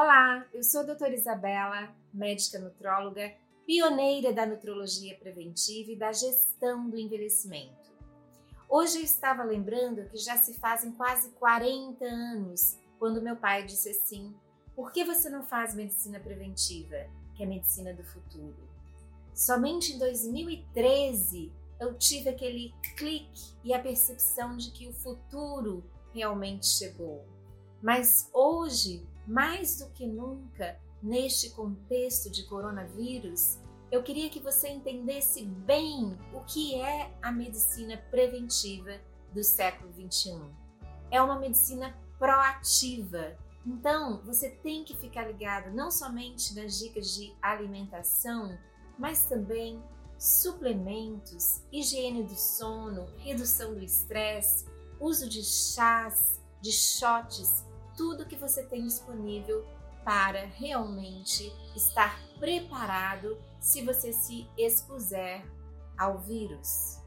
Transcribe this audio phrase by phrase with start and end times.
[0.00, 3.34] Olá, eu sou a doutora Isabela, médica nutróloga,
[3.66, 7.90] pioneira da nutrologia preventiva e da gestão do envelhecimento.
[8.68, 13.90] Hoje eu estava lembrando que já se fazem quase 40 anos quando meu pai disse
[13.90, 14.32] assim:
[14.76, 16.94] por que você não faz medicina preventiva,
[17.34, 18.68] que é a medicina do futuro?
[19.34, 25.82] Somente em 2013 eu tive aquele clique e a percepção de que o futuro
[26.14, 27.26] realmente chegou.
[27.82, 33.58] Mas hoje, mais do que nunca, neste contexto de coronavírus,
[33.92, 38.98] eu queria que você entendesse bem o que é a medicina preventiva
[39.32, 40.50] do século 21.
[41.10, 43.36] É uma medicina proativa.
[43.66, 48.58] Então, você tem que ficar ligado não somente nas dicas de alimentação,
[48.98, 49.82] mas também
[50.18, 54.66] suplementos, higiene do sono, redução do estresse,
[54.98, 57.67] uso de chás, de shots,
[57.98, 59.66] tudo que você tem disponível
[60.04, 65.44] para realmente estar preparado se você se expuser
[65.98, 66.98] ao vírus.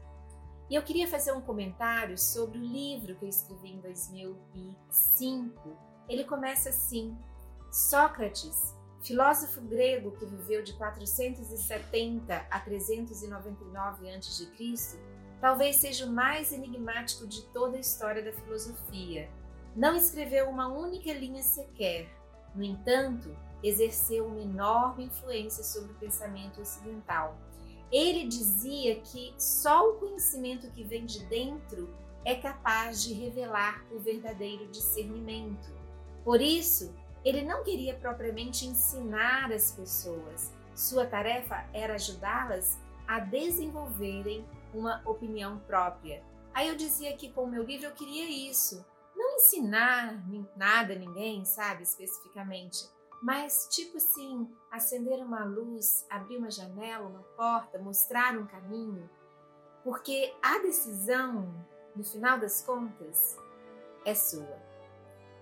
[0.70, 5.76] E eu queria fazer um comentário sobre o livro que eu escrevi em 2005.
[6.08, 7.16] Ele começa assim:
[7.70, 14.98] Sócrates filósofo grego que viveu de 470 a 399 a.C.,
[15.40, 19.28] talvez seja o mais enigmático de toda a história da filosofia.
[19.74, 22.08] Não escreveu uma única linha sequer.
[22.54, 27.36] No entanto, exerceu uma enorme influência sobre o pensamento ocidental.
[27.90, 31.88] Ele dizia que só o conhecimento que vem de dentro
[32.24, 35.70] é capaz de revelar o verdadeiro discernimento.
[36.24, 40.52] Por isso, ele não queria propriamente ensinar as pessoas.
[40.74, 46.22] Sua tarefa era ajudá-las a desenvolverem uma opinião própria.
[46.54, 48.84] Aí eu dizia que com o meu livro eu queria isso.
[49.42, 50.22] Ensinar
[50.56, 52.88] nada a ninguém, sabe, especificamente,
[53.20, 59.10] mas tipo assim, acender uma luz, abrir uma janela, uma porta, mostrar um caminho.
[59.82, 61.52] Porque a decisão,
[61.96, 63.36] no final das contas,
[64.04, 64.62] é sua.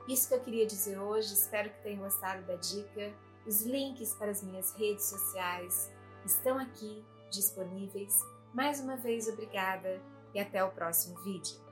[0.09, 3.12] Isso que eu queria dizer hoje, espero que tenham gostado da dica.
[3.47, 5.93] Os links para as minhas redes sociais
[6.25, 8.19] estão aqui disponíveis.
[8.55, 10.00] Mais uma vez, obrigada
[10.33, 11.69] e até o próximo vídeo.